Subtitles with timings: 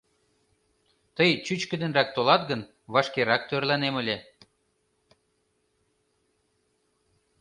[1.15, 2.61] —Тый чӱчкыдынрак толат гын,
[2.93, 4.17] вашкерак тӧрланем ыле...